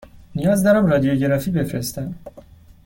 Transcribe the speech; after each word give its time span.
نیاز 0.35 0.63
دارم 0.63 0.85
رادیوگرافی 0.85 1.51
بفرستم. 1.51 2.15